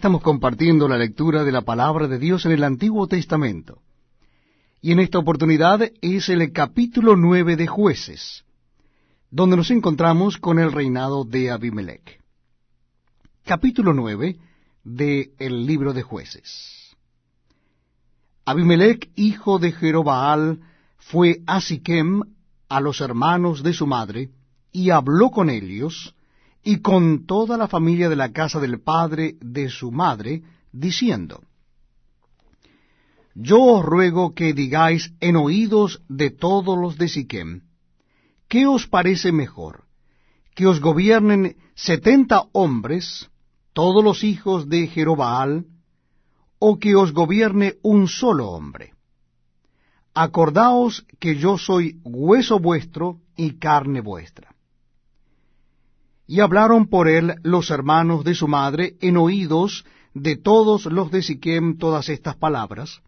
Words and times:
Estamos 0.00 0.22
compartiendo 0.22 0.88
la 0.88 0.96
lectura 0.96 1.44
de 1.44 1.52
la 1.52 1.60
palabra 1.60 2.08
de 2.08 2.18
Dios 2.18 2.46
en 2.46 2.52
el 2.52 2.64
Antiguo 2.64 3.06
Testamento. 3.06 3.82
Y 4.80 4.92
en 4.92 5.00
esta 5.00 5.18
oportunidad 5.18 5.82
es 6.00 6.30
el 6.30 6.52
capítulo 6.52 7.16
nueve 7.16 7.54
de 7.54 7.66
jueces, 7.66 8.46
donde 9.30 9.58
nos 9.58 9.70
encontramos 9.70 10.38
con 10.38 10.58
el 10.58 10.72
reinado 10.72 11.24
de 11.24 11.50
Abimelech. 11.50 12.18
Capítulo 13.44 13.92
nueve 13.92 14.38
de 14.84 15.32
el 15.38 15.66
libro 15.66 15.92
de 15.92 16.00
jueces. 16.00 16.96
Abimelech, 18.46 19.10
hijo 19.16 19.58
de 19.58 19.70
Jerobaal, 19.70 20.60
fue 20.96 21.42
a 21.46 21.60
Siquem, 21.60 22.22
a 22.70 22.80
los 22.80 23.02
hermanos 23.02 23.62
de 23.62 23.74
su 23.74 23.86
madre, 23.86 24.30
y 24.72 24.88
habló 24.88 25.30
con 25.30 25.50
ellos, 25.50 26.14
y 26.62 26.80
con 26.80 27.26
toda 27.26 27.56
la 27.56 27.68
familia 27.68 28.08
de 28.08 28.16
la 28.16 28.32
casa 28.32 28.60
del 28.60 28.80
padre 28.80 29.36
de 29.40 29.68
su 29.68 29.90
madre, 29.90 30.42
diciendo, 30.72 31.42
Yo 33.34 33.60
os 33.60 33.84
ruego 33.84 34.34
que 34.34 34.52
digáis 34.52 35.12
en 35.20 35.36
oídos 35.36 36.02
de 36.08 36.30
todos 36.30 36.78
los 36.78 36.98
de 36.98 37.08
Siquem, 37.08 37.62
¿qué 38.48 38.66
os 38.66 38.86
parece 38.86 39.32
mejor? 39.32 39.84
¿Que 40.54 40.66
os 40.66 40.80
gobiernen 40.80 41.56
setenta 41.74 42.44
hombres, 42.52 43.30
todos 43.72 44.04
los 44.04 44.24
hijos 44.24 44.68
de 44.68 44.86
Jerobaal, 44.88 45.64
o 46.58 46.78
que 46.78 46.94
os 46.94 47.12
gobierne 47.12 47.76
un 47.82 48.08
solo 48.08 48.50
hombre? 48.50 48.92
Acordaos 50.12 51.06
que 51.18 51.36
yo 51.36 51.56
soy 51.56 52.00
hueso 52.04 52.58
vuestro 52.58 53.20
y 53.36 53.52
carne 53.58 54.00
vuestra. 54.00 54.49
Y 56.30 56.38
hablaron 56.38 56.86
por 56.86 57.08
él 57.08 57.34
los 57.42 57.72
hermanos 57.72 58.22
de 58.22 58.36
su 58.36 58.46
madre 58.46 58.94
en 59.00 59.16
oídos 59.16 59.84
de 60.14 60.36
todos 60.36 60.84
los 60.84 61.10
de 61.10 61.24
Siquem 61.24 61.76
todas 61.76 62.08
estas 62.08 62.36
palabras, 62.36 63.00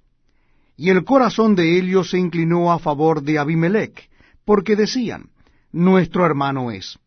y 0.76 0.90
el 0.90 1.04
corazón 1.04 1.54
de 1.54 1.78
ellos 1.78 2.10
se 2.10 2.18
inclinó 2.18 2.72
a 2.72 2.80
favor 2.80 3.22
de 3.22 3.38
Abimelech, 3.38 4.10
porque 4.44 4.74
decían, 4.74 5.30
nuestro 5.70 6.26
hermano 6.26 6.72
es. 6.72 6.98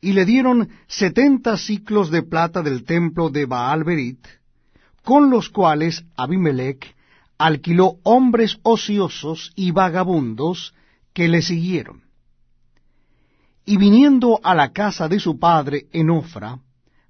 Y 0.00 0.12
le 0.12 0.24
dieron 0.24 0.70
setenta 0.88 1.56
ciclos 1.56 2.10
de 2.10 2.24
plata 2.24 2.62
del 2.62 2.82
templo 2.82 3.30
de 3.30 3.46
Baal-Berit, 3.46 4.26
con 5.04 5.30
los 5.30 5.50
cuales 5.50 6.04
Abimelech 6.16 6.96
alquiló 7.38 7.98
hombres 8.02 8.58
ociosos 8.64 9.52
y 9.54 9.70
vagabundos 9.70 10.74
que 11.12 11.28
le 11.28 11.42
siguieron. 11.42 12.02
Y 13.72 13.78
viniendo 13.78 14.38
a 14.42 14.54
la 14.54 14.70
casa 14.70 15.08
de 15.08 15.18
su 15.18 15.38
padre 15.38 15.86
en 15.92 16.10
Ofra, 16.10 16.58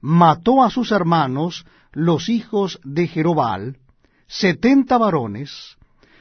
mató 0.00 0.62
a 0.62 0.70
sus 0.70 0.92
hermanos, 0.92 1.66
los 1.90 2.28
hijos 2.28 2.78
de 2.84 3.08
Jerobal, 3.08 3.78
setenta 4.28 4.96
varones, 4.96 5.76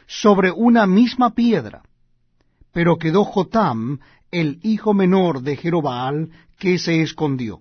sobre 0.07 0.49
una 0.51 0.87
misma 0.87 1.35
piedra. 1.35 1.83
Pero 2.73 2.97
quedó 2.97 3.23
Jotam, 3.23 3.99
el 4.31 4.59
hijo 4.63 4.95
menor 4.95 5.43
de 5.43 5.57
Jerobal, 5.57 6.31
que 6.57 6.79
se 6.79 7.03
escondió. 7.03 7.59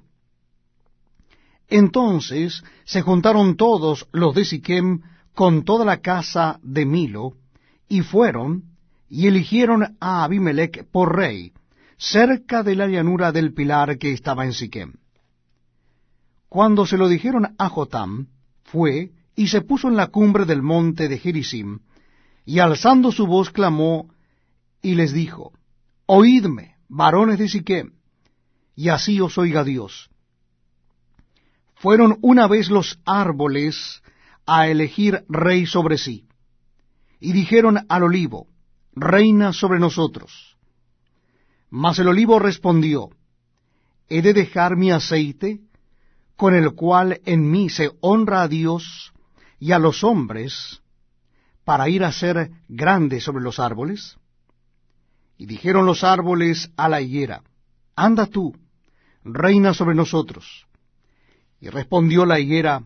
Entonces 1.69 2.65
se 2.87 3.03
juntaron 3.03 3.59
todos 3.59 4.09
los 4.11 4.34
de 4.34 4.47
Siquem 4.47 5.03
con 5.34 5.65
toda 5.67 5.84
la 5.84 5.98
casa 5.98 6.59
de 6.62 6.87
Milo, 6.87 7.34
y 7.91 8.00
fueron 8.00 8.70
y 9.06 9.27
eligieron 9.27 9.98
a 10.00 10.25
Abimelech 10.25 10.87
por 10.91 11.15
rey, 11.15 11.53
cerca 12.01 12.62
de 12.62 12.75
la 12.75 12.87
llanura 12.87 13.31
del 13.31 13.53
pilar 13.53 13.98
que 13.98 14.12
estaba 14.12 14.47
en 14.47 14.55
Siquem. 14.55 14.95
Cuando 16.48 16.87
se 16.87 16.97
lo 16.97 17.09
dijeron 17.09 17.55
a 17.59 17.69
Jotam, 17.69 18.29
fue 18.65 19.12
y 19.37 19.48
se 19.48 19.61
puso 19.61 19.89
en 19.89 19.97
la 19.97 20.06
cumbre 20.06 20.47
del 20.47 20.62
monte 20.62 21.09
de 21.09 21.19
Gerizim, 21.19 21.81
y 22.47 22.59
alzando 22.59 23.12
su 23.12 23.27
voz 23.27 23.50
clamó, 23.50 24.09
y 24.83 24.94
les 24.94 25.12
dijo, 25.12 25.53
Oídme, 26.06 26.77
varones 26.89 27.39
de 27.39 27.49
Siquem, 27.49 27.93
y 28.75 28.89
así 28.89 29.21
os 29.21 29.37
oiga 29.37 29.62
Dios. 29.62 30.09
Fueron 31.75 32.19
una 32.22 32.49
vez 32.49 32.71
los 32.71 32.99
árboles 33.05 34.03
a 34.47 34.69
elegir 34.69 35.25
rey 35.28 35.66
sobre 35.66 35.99
sí, 35.99 36.27
y 37.21 37.33
dijeron 37.33 37.84
al 37.91 38.05
olivo, 38.05 38.47
Reina 38.94 39.53
sobre 39.53 39.78
nosotros. 39.78 40.50
Mas 41.70 42.00
el 42.00 42.08
olivo 42.08 42.38
respondió, 42.41 43.10
¿He 44.08 44.22
de 44.22 44.34
dejar 44.34 44.76
mi 44.76 44.91
aceite, 44.91 45.60
con 46.36 46.54
el 46.54 46.72
cual 46.75 47.20
en 47.25 47.48
mí 47.48 47.69
se 47.69 47.92
honra 48.00 48.42
a 48.42 48.48
Dios 48.48 49.12
y 49.60 49.70
a 49.70 49.78
los 49.78 50.03
hombres, 50.03 50.82
para 51.64 51.88
ir 51.88 52.03
a 52.03 52.10
ser 52.10 52.50
grande 52.69 53.20
sobre 53.20 53.44
los 53.44 53.60
árboles? 53.60 54.16
Y 55.38 55.47
dijeron 55.47 55.86
los 55.86 56.03
árboles 56.03 56.70
a 56.76 56.88
la 56.88 57.00
higuera, 57.00 57.42
Anda 57.94 58.26
tú, 58.26 58.53
reina 59.22 59.72
sobre 59.72 59.94
nosotros. 59.94 60.66
Y 61.60 61.69
respondió 61.69 62.26
la 62.26 62.41
higuera, 62.41 62.82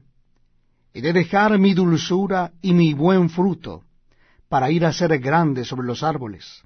He 0.93 1.01
de 1.01 1.13
dejar 1.13 1.59
mi 1.59 1.73
dulzura 1.73 2.53
y 2.61 2.75
mi 2.75 2.93
buen 2.93 3.31
fruto, 3.31 3.83
para 4.49 4.71
ir 4.71 4.85
a 4.85 4.93
ser 4.93 5.19
grande 5.21 5.65
sobre 5.65 5.87
los 5.87 6.03
árboles. 6.03 6.63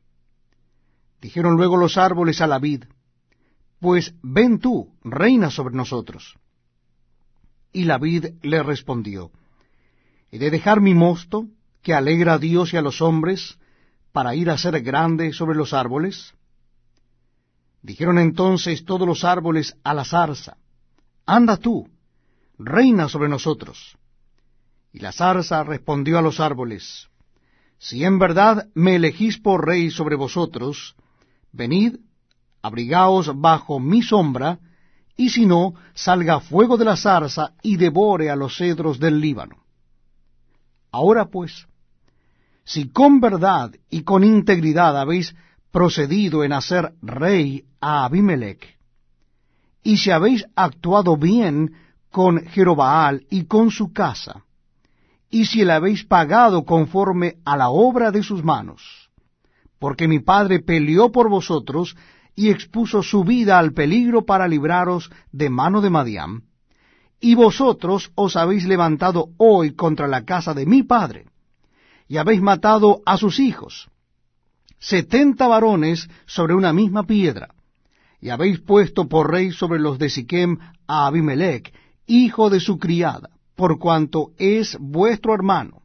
Dijeron 1.20 1.56
luego 1.56 1.76
los 1.76 1.96
árboles 1.96 2.40
a 2.40 2.46
la 2.46 2.58
vid, 2.58 2.84
Pues 3.80 4.14
ven 4.22 4.58
tú, 4.58 4.94
reina 5.02 5.50
sobre 5.50 5.74
nosotros. 5.74 6.36
Y 7.72 7.84
la 7.84 7.98
vid 7.98 8.26
le 8.42 8.62
respondió, 8.62 9.30
¿He 10.30 10.38
de 10.38 10.50
dejar 10.50 10.80
mi 10.80 10.94
mosto, 10.94 11.46
que 11.82 11.94
alegra 11.94 12.34
a 12.34 12.38
Dios 12.38 12.72
y 12.72 12.76
a 12.76 12.82
los 12.82 13.00
hombres, 13.00 13.58
para 14.12 14.34
ir 14.34 14.50
a 14.50 14.58
ser 14.58 14.80
grande 14.82 15.32
sobre 15.32 15.56
los 15.56 15.72
árboles? 15.72 16.34
Dijeron 17.82 18.18
entonces 18.18 18.84
todos 18.84 19.06
los 19.06 19.24
árboles 19.24 19.76
a 19.84 19.94
la 19.94 20.04
zarza, 20.04 20.56
Anda 21.24 21.58
tú, 21.58 21.88
reina 22.58 23.08
sobre 23.08 23.28
nosotros. 23.28 23.96
Y 24.92 25.00
la 25.00 25.12
zarza 25.12 25.62
respondió 25.62 26.18
a 26.18 26.22
los 26.22 26.40
árboles, 26.40 27.08
Si 27.78 28.04
en 28.04 28.18
verdad 28.18 28.68
me 28.74 28.96
elegís 28.96 29.38
por 29.38 29.66
rey 29.66 29.90
sobre 29.90 30.16
vosotros, 30.16 30.96
Venid, 31.52 31.96
abrigaos 32.62 33.30
bajo 33.40 33.80
mi 33.80 34.02
sombra, 34.02 34.58
y 35.16 35.30
si 35.30 35.46
no, 35.46 35.74
salga 35.94 36.40
fuego 36.40 36.76
de 36.76 36.84
la 36.84 36.96
zarza 36.96 37.52
y 37.62 37.76
devore 37.76 38.30
a 38.30 38.36
los 38.36 38.56
cedros 38.56 38.98
del 38.98 39.20
Líbano. 39.20 39.56
Ahora 40.92 41.26
pues, 41.26 41.66
si 42.64 42.88
con 42.88 43.20
verdad 43.20 43.72
y 43.90 44.02
con 44.02 44.24
integridad 44.24 44.98
habéis 44.98 45.34
procedido 45.70 46.44
en 46.44 46.52
hacer 46.52 46.94
rey 47.02 47.64
a 47.80 48.04
Abimelech, 48.04 48.78
y 49.82 49.96
si 49.96 50.10
habéis 50.10 50.44
actuado 50.54 51.16
bien 51.16 51.74
con 52.10 52.44
Jerobaal 52.46 53.26
y 53.30 53.44
con 53.44 53.70
su 53.70 53.92
casa, 53.92 54.44
y 55.30 55.46
si 55.46 55.64
le 55.64 55.72
habéis 55.72 56.04
pagado 56.04 56.64
conforme 56.64 57.36
a 57.44 57.56
la 57.56 57.70
obra 57.70 58.10
de 58.10 58.22
sus 58.22 58.42
manos, 58.42 59.07
porque 59.78 60.08
mi 60.08 60.20
padre 60.20 60.60
peleó 60.60 61.12
por 61.12 61.28
vosotros 61.28 61.96
y 62.34 62.50
expuso 62.50 63.02
su 63.02 63.24
vida 63.24 63.58
al 63.58 63.72
peligro 63.72 64.24
para 64.24 64.48
libraros 64.48 65.10
de 65.32 65.50
mano 65.50 65.80
de 65.80 65.90
Madián, 65.90 66.42
y 67.20 67.34
vosotros 67.34 68.12
os 68.14 68.36
habéis 68.36 68.64
levantado 68.64 69.30
hoy 69.38 69.74
contra 69.74 70.06
la 70.06 70.24
casa 70.24 70.54
de 70.54 70.66
mi 70.66 70.82
padre, 70.82 71.26
y 72.06 72.16
habéis 72.16 72.40
matado 72.40 73.00
a 73.04 73.16
sus 73.16 73.40
hijos, 73.40 73.88
setenta 74.78 75.48
varones 75.48 76.08
sobre 76.26 76.54
una 76.54 76.72
misma 76.72 77.04
piedra, 77.04 77.54
y 78.20 78.30
habéis 78.30 78.60
puesto 78.60 79.08
por 79.08 79.30
rey 79.30 79.50
sobre 79.52 79.78
los 79.78 79.98
de 79.98 80.08
Siquem 80.08 80.58
a 80.86 81.06
Abimelech, 81.06 81.72
hijo 82.06 82.50
de 82.50 82.60
su 82.60 82.78
criada, 82.78 83.30
por 83.56 83.78
cuanto 83.78 84.30
es 84.38 84.76
vuestro 84.80 85.34
hermano, 85.34 85.82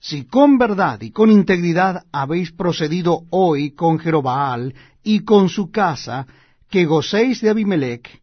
si 0.00 0.24
con 0.24 0.56
verdad 0.56 1.02
y 1.02 1.10
con 1.10 1.30
integridad 1.30 2.06
habéis 2.10 2.52
procedido 2.52 3.24
hoy 3.28 3.72
con 3.72 3.98
Jerobaal 3.98 4.74
y 5.02 5.20
con 5.20 5.50
su 5.50 5.70
casa, 5.70 6.26
que 6.70 6.86
gocéis 6.86 7.42
de 7.42 7.50
Abimelech, 7.50 8.22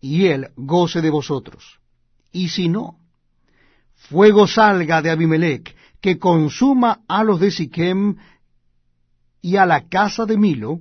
y 0.00 0.26
él 0.26 0.50
goce 0.56 1.02
de 1.02 1.10
vosotros. 1.10 1.80
Y 2.30 2.48
si 2.48 2.68
no, 2.68 3.00
fuego 3.94 4.46
salga 4.46 5.02
de 5.02 5.10
Abimelech, 5.10 5.74
que 6.00 6.18
consuma 6.18 7.00
a 7.08 7.24
los 7.24 7.40
de 7.40 7.50
Siquem 7.50 8.16
y 9.42 9.56
a 9.56 9.66
la 9.66 9.88
casa 9.88 10.26
de 10.26 10.38
Milo, 10.38 10.80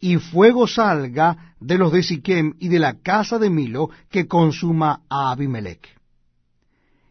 y 0.00 0.16
fuego 0.16 0.66
salga 0.66 1.54
de 1.60 1.76
los 1.76 1.92
de 1.92 2.02
Siquem 2.02 2.54
y 2.58 2.68
de 2.68 2.78
la 2.78 3.00
casa 3.00 3.38
de 3.38 3.50
Milo, 3.50 3.90
que 4.08 4.26
consuma 4.26 5.02
a 5.10 5.32
Abimelech. 5.32 5.86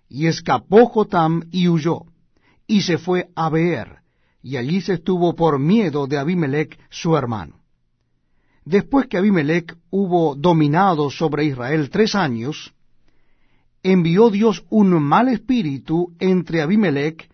Y 0.10 0.26
escapó 0.26 0.88
Jotam 0.88 1.44
y 1.52 1.68
huyó 1.68 2.06
y 2.68 2.82
se 2.82 2.98
fue 2.98 3.30
a 3.36 3.50
Beer, 3.50 4.00
y 4.44 4.58
allí 4.58 4.82
se 4.82 4.96
estuvo 4.96 5.36
por 5.36 5.58
miedo 5.58 6.06
de 6.06 6.18
Abimelech 6.18 6.78
su 6.90 7.16
hermano. 7.16 7.62
Después 8.66 9.08
que 9.08 9.18
Abimelech 9.18 9.78
hubo 9.90 10.36
dominado 10.36 11.10
sobre 11.10 11.46
Israel 11.46 11.90
tres 11.90 12.14
años, 12.16 12.74
envió 13.82 14.30
Dios 14.30 14.66
un 14.70 15.02
mal 15.02 15.30
espíritu 15.30 16.14
entre 16.20 16.62
Abimelech 16.62 17.30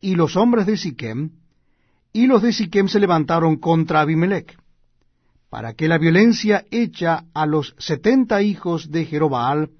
y 0.00 0.14
los 0.14 0.36
hombres 0.36 0.66
de 0.66 0.76
Siquem, 0.76 1.30
y 2.12 2.26
los 2.26 2.42
de 2.42 2.52
Siquem 2.52 2.88
se 2.88 3.00
levantaron 3.00 3.56
contra 3.56 4.02
Abimelech, 4.02 4.58
para 5.48 5.72
que 5.72 5.88
la 5.88 5.96
violencia 5.96 6.66
hecha 6.70 7.24
a 7.32 7.46
los 7.46 7.74
setenta 7.78 8.42
hijos 8.42 8.90
de 8.90 9.06
Jerobaal 9.06 9.70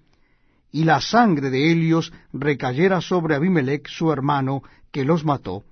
y 0.70 0.84
la 0.84 1.00
sangre 1.00 1.50
de 1.50 1.70
Helios 1.70 2.12
recayera 2.32 3.00
sobre 3.00 3.34
Abimelech 3.34 3.88
su 3.88 4.12
hermano, 4.12 4.62
que 4.90 5.04
los 5.04 5.24
mató, 5.24 5.64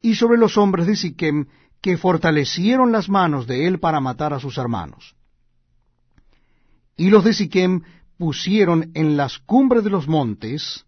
y 0.00 0.14
sobre 0.14 0.38
los 0.38 0.58
hombres 0.58 0.86
de 0.86 0.96
Siquem, 0.96 1.46
que 1.80 1.96
fortalecieron 1.96 2.92
las 2.92 3.08
manos 3.08 3.46
de 3.46 3.66
él 3.66 3.80
para 3.80 4.00
matar 4.00 4.32
a 4.32 4.40
sus 4.40 4.58
hermanos. 4.58 5.16
Y 6.96 7.10
los 7.10 7.24
de 7.24 7.32
Siquem 7.32 7.82
pusieron 8.18 8.90
en 8.94 9.16
las 9.16 9.38
cumbres 9.38 9.84
de 9.84 9.90
los 9.90 10.06
montes 10.06 10.86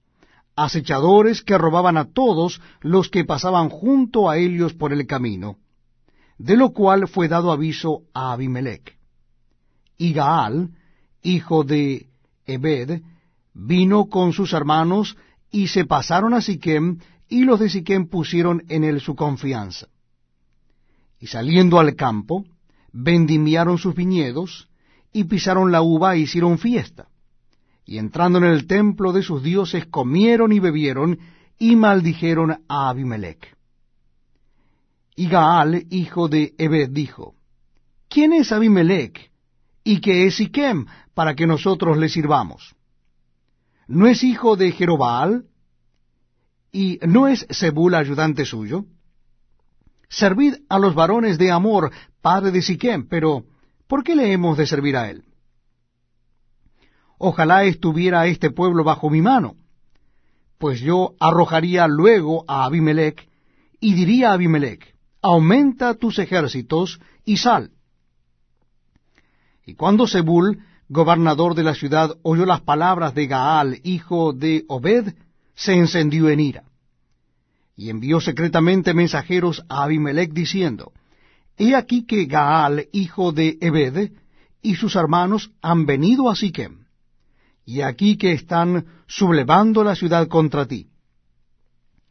acechadores 0.57 1.43
que 1.43 1.59
robaban 1.59 1.97
a 1.97 2.13
todos 2.13 2.61
los 2.81 3.09
que 3.09 3.25
pasaban 3.25 3.69
junto 3.71 4.31
a 4.31 4.39
ellos 4.39 4.73
por 4.73 4.93
el 4.93 5.07
camino, 5.07 5.59
de 6.39 6.57
lo 6.57 6.71
cual 6.73 7.09
fue 7.09 7.29
dado 7.29 7.51
aviso 7.51 8.03
a 8.15 8.33
Abimelech. 8.33 8.97
Y 9.99 10.13
Gaal, 10.13 10.71
hijo 11.23 11.65
de 11.65 12.07
Ebed, 12.47 13.03
vino 13.55 14.07
con 14.07 14.33
sus 14.33 14.53
hermanos 14.53 15.17
y 15.51 15.69
se 15.69 15.85
pasaron 15.85 16.35
a 16.35 16.41
Siquem, 16.41 16.99
y 17.29 17.45
los 17.45 17.61
de 17.61 17.71
Siquem 17.71 18.09
pusieron 18.09 18.65
en 18.69 18.85
él 18.85 19.01
su 19.01 19.15
confianza. 19.15 19.87
Y 21.19 21.29
saliendo 21.29 21.79
al 21.79 21.95
campo, 21.97 22.45
vendimiaron 22.93 23.79
sus 23.79 23.95
viñedos, 23.95 24.69
y 25.13 25.25
pisaron 25.25 25.73
la 25.73 25.81
uva 25.81 26.17
e 26.17 26.19
hicieron 26.19 26.59
fiesta 26.59 27.09
y 27.87 27.99
entrando 27.99 28.39
en 28.39 28.45
el 28.45 28.67
templo 28.67 29.13
de 29.13 29.23
sus 29.23 29.43
dioses 29.43 29.87
comieron 29.87 30.53
y 30.53 30.59
bebieron 30.59 31.19
y 31.59 31.77
maldijeron 31.77 32.65
a 32.69 32.89
Abimelech. 32.89 33.57
Y 35.17 35.29
Gaal, 35.29 35.87
hijo 35.91 36.29
de 36.29 36.55
Ebed, 36.59 36.91
dijo, 36.91 37.35
¿quién 38.09 38.33
es 38.33 38.51
Abimelech 38.53 39.31
y 39.85 40.01
qué 40.01 40.27
es 40.27 40.37
Siquem 40.37 40.87
para 41.15 41.35
que 41.35 41.47
nosotros 41.47 41.97
le 41.99 42.09
sirvamos? 42.09 42.75
¿No 43.87 44.07
es 44.07 44.23
hijo 44.25 44.57
de 44.57 44.73
Jerobaal? 44.73 45.45
¿Y 46.73 46.99
no 47.03 47.29
es 47.29 47.47
Zebul 47.51 47.95
ayudante 47.95 48.45
suyo? 48.45 48.87
Servid 50.09 50.55
a 50.69 50.79
los 50.79 50.95
varones 50.95 51.39
de 51.39 51.51
Amor, 51.51 51.91
padre 52.21 52.51
de 52.51 52.63
Siquem, 52.63 53.09
pero 53.09 53.45
¿por 53.87 54.03
qué 54.05 54.15
le 54.15 54.33
hemos 54.33 54.57
de 54.57 54.67
servir 54.67 54.97
a 54.97 55.11
él? 55.11 55.25
ojalá 57.19 57.65
estuviera 57.65 58.27
este 58.27 58.51
pueblo 58.51 58.85
bajo 58.85 59.11
mi 59.11 59.23
mano, 59.23 59.57
pues 60.59 60.81
yo 60.81 61.15
arrojaría 61.21 61.87
luego 61.87 62.45
a 62.47 62.65
Abimelech, 62.65 63.29
y 63.81 63.95
diría 63.95 64.31
a 64.31 64.35
Abimelech, 64.35 64.95
aumenta 65.23 65.95
tus 65.95 66.19
ejércitos 66.19 67.01
y 67.25 67.39
sal. 67.39 67.71
Y 69.67 69.75
cuando 69.75 70.07
Zebul, 70.07 70.63
gobernador 70.89 71.55
de 71.55 71.63
la 71.63 71.75
ciudad, 71.75 72.17
oyó 72.23 72.47
las 72.47 72.61
palabras 72.61 73.15
de 73.15 73.27
Gaal, 73.27 73.81
hijo 73.83 74.33
de 74.33 74.65
Obed, 74.69 75.15
se 75.55 75.75
encendió 75.75 76.29
en 76.29 76.41
ira. 76.41 76.65
Y 77.77 77.91
envió 77.91 78.21
secretamente 78.21 78.95
mensajeros 78.95 79.65
a 79.69 79.85
Abimelech 79.85 80.33
diciendo, 80.33 80.93
He 81.57 81.75
aquí 81.75 82.05
que 82.07 82.27
Gaal, 82.27 82.89
hijo 82.93 83.33
de 83.33 83.59
Ebed, 83.61 84.13
y 84.63 84.77
sus 84.77 84.97
hermanos 84.97 85.51
han 85.61 85.87
venido 85.87 86.31
a 86.31 86.37
Siquem 86.37 86.85
y 87.67 87.81
aquí 87.81 88.17
que 88.17 88.33
están 88.33 88.87
sublevando 89.07 89.85
la 89.85 89.95
ciudad 89.95 90.29
contra 90.29 90.67
ti. 90.67 90.89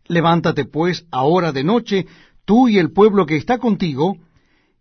Levántate 0.07 0.65
pues 0.65 1.05
ahora 1.11 1.51
de 1.51 1.63
noche, 1.63 2.07
tú 2.45 2.67
y 2.67 2.77
el 2.77 2.91
pueblo 2.91 3.25
que 3.25 3.37
está 3.37 3.57
contigo, 3.57 4.17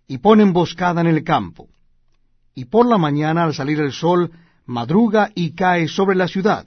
y 0.09 0.19
pon 0.19 0.41
emboscada 0.41 1.01
en 1.01 1.07
el 1.07 1.23
campo. 1.23 1.69
Y 2.55 2.67
por 2.67 2.87
la 2.87 2.99
mañana 2.99 3.45
al 3.45 3.55
salir 3.55 3.81
el 3.81 3.93
sol, 3.93 4.31
madruga 4.67 5.31
y 5.35 5.53
cae 5.53 5.89
sobre 5.89 6.17
la 6.17 6.29
ciudad. 6.29 6.67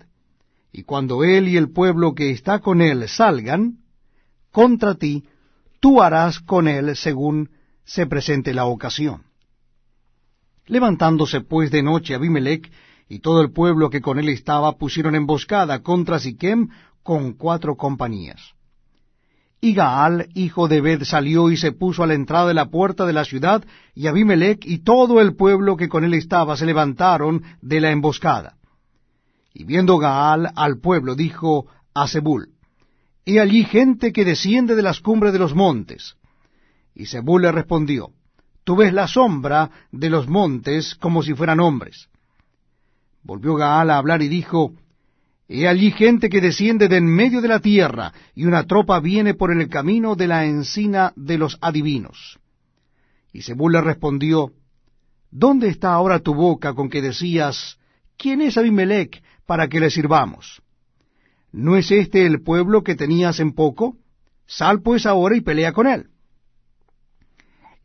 Y 0.72 0.84
cuando 0.84 1.24
él 1.24 1.48
y 1.48 1.58
el 1.58 1.72
pueblo 1.72 2.14
que 2.16 2.32
está 2.32 2.60
con 2.60 2.82
él 2.82 3.08
salgan 3.08 3.78
contra 4.52 4.96
ti, 4.96 5.26
tú 5.80 6.02
harás 6.02 6.40
con 6.40 6.68
él 6.68 6.96
según 6.96 7.50
se 7.84 8.08
presente 8.08 8.54
la 8.54 8.66
ocasión. 8.66 9.24
Levantándose 10.66 11.42
pues 11.42 11.72
de 11.72 11.84
noche 11.84 12.16
Abimelech 12.16 12.72
y 13.08 13.20
todo 13.20 13.42
el 13.42 13.52
pueblo 13.52 13.90
que 13.90 14.02
con 14.02 14.18
él 14.18 14.30
estaba 14.30 14.78
pusieron 14.78 15.16
emboscada 15.16 15.84
contra 15.84 16.20
Siquem 16.20 16.70
con 17.04 17.34
cuatro 17.34 17.76
compañías. 17.76 18.55
Y 19.66 19.74
Gaal, 19.74 20.30
hijo 20.36 20.68
de 20.68 20.80
Bed, 20.80 21.06
salió 21.06 21.50
y 21.50 21.58
se 21.58 21.72
puso 21.72 22.04
a 22.04 22.06
la 22.06 22.14
entrada 22.14 22.50
de 22.50 22.54
la 22.54 22.68
puerta 22.68 23.04
de 23.08 23.14
la 23.14 23.26
ciudad, 23.26 23.66
y 23.96 24.06
Abimelech 24.06 24.64
y 24.64 24.84
todo 24.84 25.20
el 25.20 25.36
pueblo 25.36 25.76
que 25.76 25.90
con 25.90 26.04
él 26.04 26.14
estaba 26.14 26.56
se 26.56 26.68
levantaron 26.68 27.42
de 27.64 27.82
la 27.82 27.90
emboscada. 27.90 28.58
Y 29.56 29.64
viendo 29.64 29.98
Gaal 29.98 30.52
al 30.56 30.78
pueblo, 30.78 31.16
dijo 31.16 31.66
a 31.96 32.08
Zebul, 32.08 32.50
He 33.26 33.40
allí 33.40 33.64
gente 33.64 34.14
que 34.14 34.24
desciende 34.24 34.76
de 34.76 34.84
las 34.84 35.00
cumbres 35.00 35.34
de 35.34 35.40
los 35.40 35.56
montes. 35.56 36.16
Y 36.94 37.08
Zebul 37.08 37.42
le 37.42 37.52
respondió, 37.52 38.12
Tú 38.64 38.76
ves 38.76 38.94
la 38.94 39.08
sombra 39.08 39.72
de 39.92 40.12
los 40.12 40.28
montes 40.28 40.94
como 40.94 41.24
si 41.24 41.34
fueran 41.34 41.60
hombres. 41.60 42.08
Volvió 43.24 43.56
Gaal 43.56 43.90
a 43.90 43.98
hablar 43.98 44.22
y 44.22 44.28
dijo, 44.28 44.74
He 45.48 45.68
allí 45.68 45.92
gente 45.92 46.30
que 46.30 46.42
desciende 46.42 46.88
de 46.88 46.98
en 46.98 47.06
medio 47.06 47.42
de 47.42 47.48
la 47.48 47.60
tierra, 47.60 48.14
y 48.34 48.46
una 48.46 48.64
tropa 48.64 49.00
viene 49.00 49.36
por 49.36 49.52
el 49.52 49.70
camino 49.70 50.16
de 50.16 50.28
la 50.28 50.46
encina 50.46 51.14
de 51.16 51.38
los 51.38 51.58
adivinos. 51.62 52.40
Y 53.32 53.42
Zebul 53.42 53.74
le 53.74 53.82
respondió, 53.82 54.54
¿Dónde 55.30 55.68
está 55.68 55.94
ahora 55.94 56.20
tu 56.20 56.34
boca 56.34 56.74
con 56.74 56.90
que 56.90 57.02
decías, 57.02 57.78
¿quién 58.18 58.42
es 58.42 58.58
Abimelech 58.58 59.22
para 59.46 59.68
que 59.68 59.80
le 59.80 59.90
sirvamos? 59.90 60.62
¿No 61.52 61.78
es 61.78 61.92
este 61.92 62.26
el 62.26 62.42
pueblo 62.42 62.84
que 62.84 62.96
tenías 62.96 63.40
en 63.40 63.54
poco? 63.54 63.98
Sal 64.48 64.82
pues 64.82 65.06
ahora 65.06 65.36
y 65.36 65.42
pelea 65.42 65.74
con 65.74 65.88
él. 65.88 66.08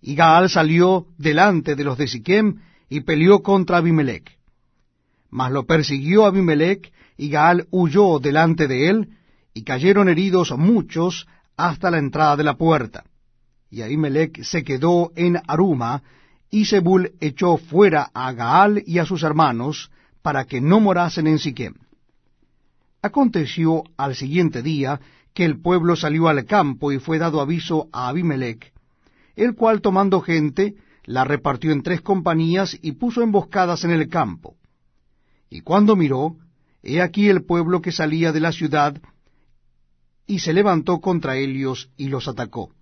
Y 0.00 0.14
Gaal 0.14 0.48
salió 0.48 1.06
delante 1.18 1.74
de 1.76 1.84
los 1.84 1.98
de 1.98 2.08
Siquem 2.08 2.62
y 2.88 3.00
peleó 3.00 3.42
contra 3.42 3.78
Abimelech. 3.78 4.39
Mas 5.30 5.52
lo 5.52 5.64
persiguió 5.64 6.26
Abimelech, 6.26 6.92
y 7.16 7.28
Gaal 7.28 7.66
huyó 7.70 8.18
delante 8.18 8.66
de 8.66 8.88
él, 8.88 9.08
y 9.54 9.62
cayeron 9.62 10.08
heridos 10.08 10.56
muchos 10.56 11.26
hasta 11.56 11.90
la 11.90 11.98
entrada 11.98 12.36
de 12.36 12.44
la 12.44 12.54
puerta. 12.54 13.04
Y 13.70 13.82
Abimelech 13.82 14.42
se 14.42 14.64
quedó 14.64 15.12
en 15.14 15.38
Aruma, 15.46 16.02
y 16.50 16.64
Zebul 16.64 17.12
echó 17.20 17.56
fuera 17.56 18.10
a 18.12 18.32
Gaal 18.32 18.82
y 18.86 18.98
a 18.98 19.06
sus 19.06 19.22
hermanos, 19.22 19.90
para 20.22 20.44
que 20.44 20.60
no 20.60 20.80
morasen 20.80 21.26
en 21.26 21.38
Siquem. 21.38 21.74
Aconteció 23.02 23.84
al 23.96 24.14
siguiente 24.14 24.62
día 24.62 25.00
que 25.32 25.44
el 25.44 25.60
pueblo 25.60 25.96
salió 25.96 26.28
al 26.28 26.44
campo 26.44 26.92
y 26.92 26.98
fue 26.98 27.18
dado 27.18 27.40
aviso 27.40 27.88
a 27.92 28.08
Abimelech, 28.08 28.72
el 29.36 29.54
cual 29.54 29.80
tomando 29.80 30.20
gente 30.20 30.74
la 31.04 31.24
repartió 31.24 31.72
en 31.72 31.82
tres 31.82 32.02
compañías 32.02 32.76
y 32.82 32.92
puso 32.92 33.22
emboscadas 33.22 33.84
en 33.84 33.92
el 33.92 34.08
campo. 34.08 34.56
Y 35.50 35.62
cuando 35.62 35.96
miró, 35.96 36.36
he 36.82 37.02
aquí 37.02 37.28
el 37.28 37.44
pueblo 37.44 37.82
que 37.82 37.90
salía 37.90 38.30
de 38.30 38.40
la 38.40 38.52
ciudad, 38.52 38.96
y 40.26 40.38
se 40.38 40.52
levantó 40.52 41.00
contra 41.00 41.36
ellos 41.36 41.90
y 41.96 42.08
los 42.08 42.28
atacó. 42.28 42.72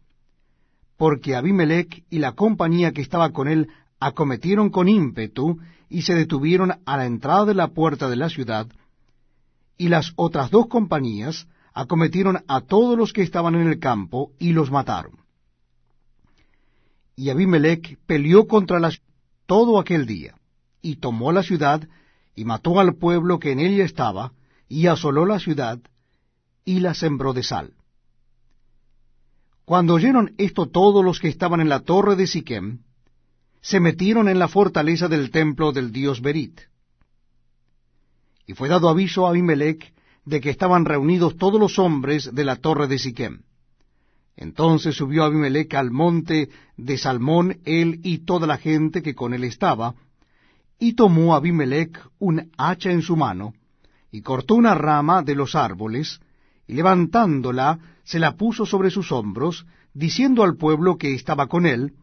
Porque 0.99 1.35
Abimelech 1.35 2.05
y 2.11 2.19
la 2.19 2.33
compañía 2.33 2.93
que 2.93 3.01
estaba 3.01 3.31
con 3.31 3.49
él 3.49 3.69
acometieron 3.99 4.69
con 4.69 4.89
ímpetu 4.89 5.59
y 5.89 6.03
se 6.03 6.15
detuvieron 6.15 6.75
a 6.85 6.97
la 6.99 7.07
entrada 7.07 7.47
de 7.47 7.55
la 7.55 7.69
puerta 7.69 8.11
de 8.11 8.17
la 8.17 8.29
ciudad, 8.29 8.67
y 9.79 9.89
las 9.89 10.13
otras 10.17 10.51
dos 10.51 10.67
compañías 10.67 11.49
acometieron 11.73 12.45
a 12.49 12.61
todos 12.61 12.99
los 12.99 13.15
que 13.15 13.23
estaban 13.23 13.55
en 13.55 13.67
el 13.67 13.79
campo 13.79 14.33
y 14.39 14.53
los 14.53 14.71
mataron. 14.71 15.13
Y 17.17 17.31
Abimelech 17.31 17.99
peleó 18.07 18.47
contra 18.47 18.79
la 18.79 18.93
todo 19.47 19.81
aquel 19.81 20.05
día, 20.05 20.35
y 20.83 20.97
tomó 20.97 21.33
la 21.33 21.43
ciudad 21.43 21.89
y 22.39 22.45
mató 22.45 22.79
al 22.79 22.95
pueblo 22.95 23.41
que 23.41 23.51
en 23.51 23.59
ella 23.59 23.85
estaba, 23.85 24.33
y 24.69 24.87
asoló 24.87 25.27
la 25.27 25.41
ciudad, 25.41 25.81
y 26.65 26.79
la 26.79 26.95
sembró 26.95 27.33
de 27.33 27.43
sal. 27.43 27.73
Cuando 29.65 29.95
oyeron 29.95 30.37
esto 30.39 30.67
todos 30.67 31.05
los 31.05 31.19
que 31.19 31.27
estaban 31.27 31.61
en 31.61 31.69
la 31.69 31.81
torre 31.81 32.15
de 32.15 32.29
Siquem, 32.29 32.85
se 33.61 33.81
metieron 33.81 34.29
en 34.29 34.39
la 34.39 34.47
fortaleza 34.47 35.09
del 35.09 35.33
templo 35.33 35.73
del 35.73 35.91
dios 35.91 36.21
Berit. 36.21 36.61
Y 38.47 38.53
fue 38.53 38.69
dado 38.69 38.89
aviso 38.89 39.27
a 39.27 39.31
Abimelech 39.31 39.93
de 40.25 40.41
que 40.41 40.51
estaban 40.51 40.85
reunidos 40.85 41.37
todos 41.39 41.59
los 41.59 41.81
hombres 41.81 42.33
de 42.33 42.45
la 42.45 42.55
torre 42.55 42.87
de 42.87 43.01
Siquem. 43.01 43.43
Entonces 44.37 44.95
subió 44.95 45.25
Abimelech 45.25 45.75
al 45.75 45.91
monte 45.91 46.51
de 46.77 46.99
Salmón, 46.99 47.59
él 47.65 47.99
y 48.05 48.19
toda 48.19 48.47
la 48.47 48.59
gente 48.59 49.03
que 49.03 49.17
con 49.17 49.35
él 49.35 49.43
estaba, 49.43 49.97
y 50.79 50.95
tomó 50.95 51.35
Abimelech 51.35 51.99
un 52.19 52.51
hacha 52.57 52.91
en 52.91 53.03
su 53.03 53.17
mano, 53.17 53.55
y 54.11 54.23
cortó 54.23 54.55
una 54.55 54.75
rama 54.75 55.23
de 55.23 55.35
los 55.35 55.55
árboles, 55.55 56.21
y 56.67 56.75
levantándola, 56.75 57.79
se 58.05 58.19
la 58.19 58.37
puso 58.37 58.65
sobre 58.65 58.91
sus 58.91 59.11
hombros, 59.13 59.67
diciendo 59.93 60.45
al 60.45 60.57
pueblo 60.57 60.97
que 60.97 61.15
estaba 61.15 61.47
con 61.47 61.67
él, 61.67 61.95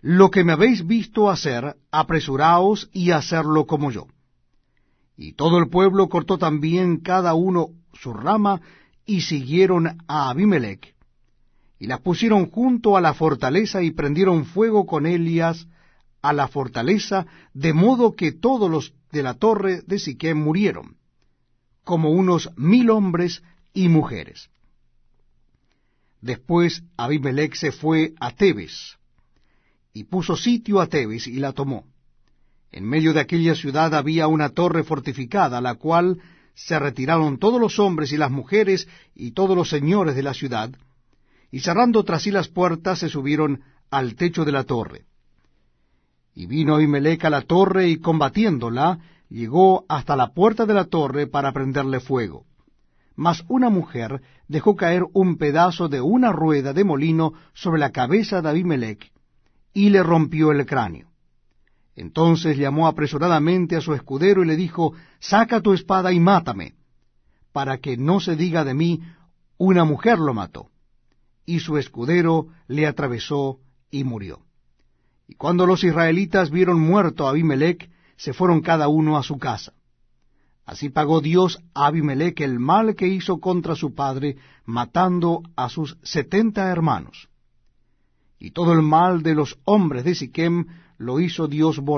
Lo 0.00 0.30
que 0.30 0.44
me 0.44 0.52
habéis 0.52 0.86
visto 0.86 1.30
hacer, 1.30 1.76
apresuraos 1.90 2.90
y 2.92 3.12
hacerlo 3.12 3.66
como 3.66 3.90
yo. 3.90 4.08
Y 5.16 5.34
todo 5.34 5.58
el 5.58 5.68
pueblo 5.68 6.08
cortó 6.08 6.38
también 6.38 6.98
cada 6.98 7.34
uno 7.34 7.68
su 7.94 8.12
rama, 8.12 8.60
y 9.06 9.22
siguieron 9.22 9.98
a 10.06 10.30
Abimelech, 10.30 10.94
y 11.78 11.86
las 11.86 12.00
pusieron 12.00 12.50
junto 12.50 12.96
a 12.96 13.00
la 13.00 13.14
fortaleza 13.14 13.82
y 13.82 13.90
prendieron 13.90 14.44
fuego 14.44 14.86
con 14.86 15.06
Elias 15.06 15.66
a 16.22 16.32
la 16.32 16.48
fortaleza, 16.48 17.26
de 17.52 17.72
modo 17.72 18.14
que 18.14 18.32
todos 18.32 18.70
los 18.70 18.94
de 19.10 19.22
la 19.22 19.34
torre 19.34 19.82
de 19.82 19.98
Siquem 19.98 20.38
murieron, 20.38 20.96
como 21.84 22.10
unos 22.10 22.50
mil 22.56 22.90
hombres 22.90 23.42
y 23.74 23.88
mujeres. 23.88 24.48
Después 26.20 26.84
Abimelech 26.96 27.54
se 27.56 27.72
fue 27.72 28.14
a 28.20 28.30
Tebes, 28.30 28.96
y 29.92 30.04
puso 30.04 30.36
sitio 30.36 30.80
a 30.80 30.86
Tebes 30.86 31.26
y 31.26 31.40
la 31.40 31.52
tomó. 31.52 31.84
En 32.70 32.88
medio 32.88 33.12
de 33.12 33.20
aquella 33.20 33.54
ciudad 33.54 33.94
había 33.94 34.28
una 34.28 34.48
torre 34.48 34.84
fortificada, 34.84 35.60
la 35.60 35.74
cual 35.74 36.22
se 36.54 36.78
retiraron 36.78 37.38
todos 37.38 37.60
los 37.60 37.78
hombres 37.78 38.12
y 38.12 38.16
las 38.16 38.30
mujeres 38.30 38.88
y 39.14 39.32
todos 39.32 39.56
los 39.56 39.68
señores 39.68 40.14
de 40.14 40.22
la 40.22 40.32
ciudad, 40.32 40.70
y 41.50 41.60
cerrando 41.60 42.04
tras 42.04 42.22
sí 42.22 42.30
las 42.30 42.48
puertas 42.48 43.00
se 43.00 43.08
subieron 43.08 43.62
al 43.90 44.14
techo 44.14 44.44
de 44.44 44.52
la 44.52 44.64
torre. 44.64 45.04
Y 46.34 46.46
vino 46.46 46.74
Abimelech 46.74 47.24
a 47.24 47.30
la 47.30 47.42
torre 47.42 47.88
y 47.88 47.98
combatiéndola, 47.98 48.98
llegó 49.28 49.84
hasta 49.88 50.16
la 50.16 50.32
puerta 50.32 50.66
de 50.66 50.74
la 50.74 50.84
torre 50.84 51.26
para 51.26 51.52
prenderle 51.52 52.00
fuego. 52.00 52.44
Mas 53.14 53.44
una 53.48 53.68
mujer 53.68 54.22
dejó 54.48 54.76
caer 54.76 55.04
un 55.12 55.36
pedazo 55.36 55.88
de 55.88 56.00
una 56.00 56.32
rueda 56.32 56.72
de 56.72 56.84
molino 56.84 57.34
sobre 57.52 57.80
la 57.80 57.90
cabeza 57.90 58.40
de 58.40 58.48
Abimelech, 58.48 59.12
y 59.74 59.90
le 59.90 60.02
rompió 60.02 60.52
el 60.52 60.66
cráneo. 60.66 61.08
Entonces 61.94 62.56
llamó 62.56 62.86
apresuradamente 62.86 63.76
a 63.76 63.80
su 63.80 63.94
escudero 63.94 64.42
y 64.42 64.46
le 64.46 64.56
dijo, 64.56 64.94
Saca 65.18 65.60
tu 65.60 65.72
espada 65.72 66.12
y 66.12 66.20
mátame, 66.20 66.74
para 67.52 67.78
que 67.78 67.96
no 67.96 68.20
se 68.20 68.36
diga 68.36 68.64
de 68.64 68.74
mí, 68.74 69.00
una 69.58 69.84
mujer 69.84 70.18
lo 70.18 70.32
mató. 70.32 70.68
Y 71.44 71.60
su 71.60 71.76
escudero 71.76 72.46
le 72.66 72.86
atravesó 72.86 73.58
y 73.90 74.04
murió. 74.04 74.40
Y 75.32 75.34
cuando 75.34 75.64
los 75.64 75.82
israelitas 75.82 76.50
vieron 76.50 76.78
muerto 76.78 77.26
a 77.26 77.30
Abimelech, 77.30 77.88
se 78.16 78.34
fueron 78.34 78.60
cada 78.60 78.88
uno 78.88 79.16
a 79.16 79.22
su 79.22 79.38
casa. 79.38 79.72
Así 80.66 80.90
pagó 80.90 81.22
Dios 81.22 81.58
a 81.72 81.86
Abimelech 81.86 82.38
el 82.42 82.58
mal 82.58 82.94
que 82.94 83.08
hizo 83.08 83.40
contra 83.40 83.74
su 83.74 83.94
padre, 83.94 84.36
matando 84.66 85.40
a 85.56 85.70
sus 85.70 85.96
setenta 86.02 86.68
hermanos. 86.68 87.30
Y 88.38 88.50
todo 88.50 88.74
el 88.74 88.82
mal 88.82 89.22
de 89.22 89.34
los 89.34 89.58
hombres 89.64 90.04
de 90.04 90.14
Siquem 90.14 90.66
lo 90.98 91.18
hizo 91.18 91.48
Dios 91.48 91.82